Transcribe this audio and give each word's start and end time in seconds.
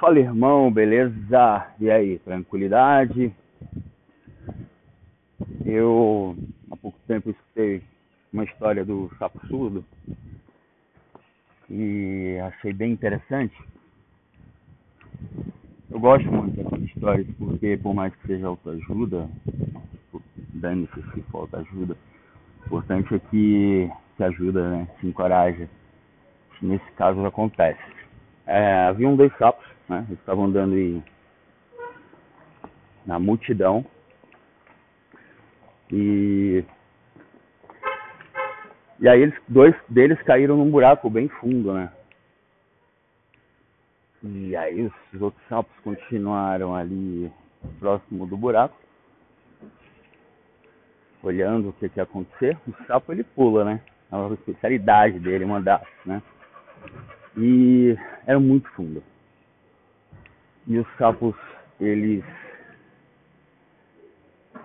Fala 0.00 0.20
irmão, 0.20 0.70
beleza? 0.70 1.66
E 1.80 1.90
aí, 1.90 2.20
tranquilidade? 2.20 3.34
Eu 5.66 6.36
há 6.70 6.76
pouco 6.76 6.96
tempo 7.08 7.30
escutei 7.30 7.82
uma 8.32 8.44
história 8.44 8.84
do 8.84 9.10
sapo 9.18 9.44
surdo 9.48 9.84
e 11.68 12.38
achei 12.44 12.72
bem 12.72 12.92
interessante. 12.92 13.56
Eu 15.90 15.98
gosto 15.98 16.30
muito 16.30 16.54
dessas 16.54 16.80
histórias 16.84 17.26
porque 17.36 17.76
por 17.78 17.92
mais 17.92 18.14
que 18.14 18.26
seja 18.28 18.46
autoajuda, 18.46 19.28
dane-se 20.54 21.02
se 21.12 21.22
falta 21.22 21.58
ajuda, 21.58 21.96
o 22.62 22.66
importante 22.66 23.16
é 23.16 23.18
que 23.18 23.90
se 24.16 24.22
ajuda, 24.22 24.70
né? 24.70 24.88
Se 25.00 25.08
encoraja. 25.08 25.68
Nesse 26.62 26.88
caso 26.92 27.26
acontece. 27.26 27.97
É, 28.48 28.86
havia 28.86 29.08
um 29.08 29.14
dois 29.14 29.32
sapos 29.36 29.68
né? 29.88 30.04
Eles 30.08 30.18
estavam 30.20 30.44
andando 30.44 30.76
em, 30.76 31.02
na 33.06 33.18
multidão 33.18 33.84
e 35.90 36.64
e 39.00 39.08
aí 39.08 39.22
eles, 39.22 39.34
dois 39.48 39.74
deles 39.88 40.20
caíram 40.22 40.56
num 40.56 40.70
buraco 40.70 41.08
bem 41.08 41.28
fundo, 41.28 41.72
né? 41.72 41.92
E 44.22 44.56
aí 44.56 44.90
os 45.14 45.22
outros 45.22 45.42
sapos 45.48 45.72
continuaram 45.84 46.74
ali 46.74 47.32
próximo 47.78 48.26
do 48.26 48.36
buraco, 48.36 48.76
olhando 51.22 51.68
o 51.68 51.72
que, 51.74 51.88
que 51.88 52.00
ia 52.00 52.02
acontecer. 52.02 52.58
O 52.66 52.72
sapo 52.86 53.12
ele 53.12 53.22
pula, 53.22 53.64
né? 53.64 53.80
É 54.10 54.16
uma 54.16 54.34
especialidade 54.34 55.20
dele, 55.20 55.44
mandar, 55.44 55.86
né? 56.04 56.20
E 57.38 57.96
era 58.26 58.40
muito 58.40 58.68
fundo. 58.72 59.00
E 60.66 60.76
os 60.76 60.86
sapos, 60.98 61.36
eles 61.78 62.24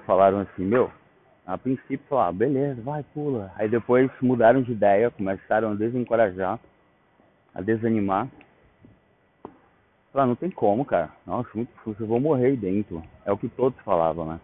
falaram 0.07 0.39
assim, 0.39 0.65
meu, 0.65 0.91
a 1.45 1.55
princípio 1.55 2.05
falaram, 2.09 2.29
ah, 2.29 2.31
beleza, 2.31 2.81
vai, 2.81 3.03
pula. 3.13 3.51
Aí 3.55 3.69
depois 3.69 4.09
mudaram 4.21 4.63
de 4.63 4.71
ideia, 4.71 5.11
começaram 5.11 5.71
a 5.71 5.75
desencorajar, 5.75 6.59
a 7.53 7.61
desanimar. 7.61 8.27
Falaram, 10.11 10.29
não 10.29 10.35
tem 10.35 10.49
como, 10.49 10.83
cara. 10.83 11.11
Nossa, 11.27 11.49
muito 11.53 11.71
difícil, 11.73 11.95
eu 11.99 12.07
vou 12.07 12.19
morrer 12.19 12.47
aí 12.47 12.57
dentro. 12.57 13.03
É 13.23 13.31
o 13.31 13.37
que 13.37 13.49
todos 13.49 13.79
falavam, 13.81 14.25
né? 14.25 14.39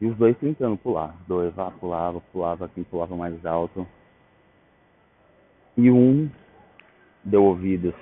E 0.00 0.06
os 0.06 0.16
dois 0.16 0.38
tentando 0.38 0.78
pular. 0.78 1.14
Os 1.20 1.26
dois, 1.26 1.58
ah, 1.58 1.70
pulava, 1.70 2.18
pulava, 2.32 2.68
quem 2.68 2.82
pulava 2.82 3.14
mais 3.14 3.44
alto. 3.44 3.86
E 5.76 5.90
um 5.90 6.30
deu 7.24 7.44
ouvidos 7.44 7.94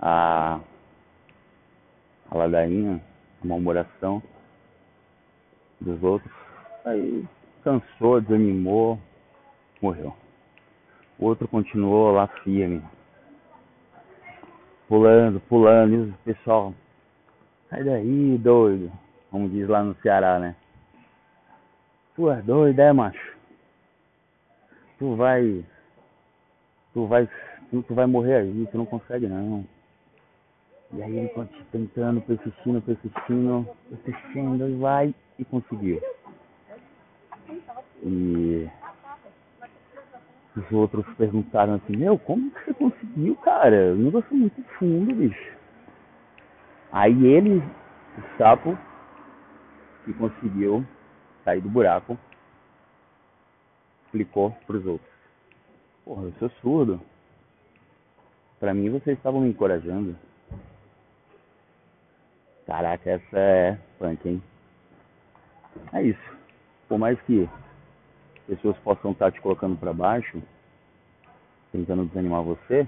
a 0.00 0.60
a 2.30 2.36
ladainha, 2.36 3.00
a 3.42 3.46
murmuração 3.46 4.22
dos 5.80 6.02
outros. 6.02 6.32
Aí 6.84 7.24
cansou, 7.62 8.20
desanimou, 8.20 8.98
morreu. 9.80 10.16
O 11.18 11.26
outro 11.26 11.46
continuou 11.46 12.10
lá 12.10 12.26
firme, 12.42 12.82
pulando, 14.88 15.40
pulando, 15.40 15.94
e 15.94 16.10
o 16.10 16.14
pessoal, 16.24 16.74
sai 17.68 17.84
daí, 17.84 18.38
doido, 18.38 18.90
como 19.30 19.48
diz 19.48 19.68
lá 19.68 19.82
no 19.82 19.94
Ceará, 19.96 20.38
né? 20.38 20.56
Tu 22.16 22.30
é 22.30 22.42
doido, 22.42 22.80
é, 22.80 22.92
macho? 22.92 23.36
Tu 24.98 25.14
vai, 25.16 25.64
tu 26.92 27.06
vai, 27.06 27.28
tu 27.80 27.94
vai 27.94 28.06
morrer 28.06 28.34
aí, 28.34 28.68
tu 28.70 28.76
não 28.76 28.84
consegue 28.84 29.26
não. 29.26 29.64
E 30.92 31.02
aí 31.02 31.16
ele 31.16 31.28
continua 31.30 31.64
tentando, 31.72 32.20
persistindo, 32.20 32.82
persistindo, 32.82 33.68
persistindo, 33.88 34.68
e 34.68 34.74
vai 34.76 35.14
e 35.38 35.44
conseguiu. 35.44 36.02
E 38.02 38.68
os 40.54 40.70
outros 40.70 41.06
perguntaram 41.16 41.74
assim, 41.74 41.96
meu, 41.96 42.18
como 42.18 42.50
você 42.50 42.74
conseguiu, 42.74 43.34
cara? 43.36 43.94
O 43.94 43.96
negócio 43.96 44.28
é 44.30 44.36
muito 44.36 44.62
fundo, 44.78 45.14
bicho. 45.14 45.56
Aí 46.90 47.26
ele, 47.26 47.56
o 47.58 48.36
sapo, 48.36 48.76
que 50.04 50.12
conseguiu 50.12 50.84
sair 51.42 51.62
do 51.62 51.70
buraco, 51.70 52.18
explicou 54.04 54.50
pros 54.66 54.84
outros. 54.84 55.10
Porra, 56.04 56.24
eu 56.24 56.32
sou 56.38 56.50
surdo. 56.60 57.00
Pra 58.62 58.72
mim 58.72 58.90
vocês 58.90 59.18
estavam 59.18 59.40
me 59.40 59.48
encorajando. 59.48 60.16
Caraca, 62.64 63.10
essa 63.10 63.36
é 63.36 63.76
punk, 63.98 64.28
hein? 64.28 64.40
É 65.92 66.00
isso. 66.00 66.36
Por 66.88 66.96
mais 66.96 67.20
que 67.22 67.50
pessoas 68.46 68.76
possam 68.84 69.10
estar 69.10 69.32
te 69.32 69.40
colocando 69.40 69.76
para 69.76 69.92
baixo, 69.92 70.40
tentando 71.72 72.04
desanimar 72.04 72.44
você, 72.44 72.86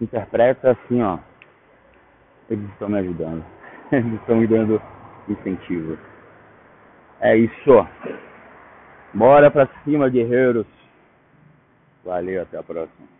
interpreta 0.00 0.72
assim, 0.72 1.00
ó. 1.00 1.20
Eles 2.50 2.68
estão 2.70 2.88
me 2.88 2.98
ajudando. 2.98 3.44
Eles 3.92 4.14
estão 4.14 4.38
me 4.38 4.48
dando 4.48 4.82
incentivo. 5.28 5.96
É 7.20 7.36
isso. 7.36 7.86
Bora 9.14 9.48
pra 9.48 9.68
cima, 9.84 10.08
guerreiros. 10.08 10.66
Valeu, 12.04 12.42
até 12.42 12.58
a 12.58 12.64
próxima. 12.64 13.17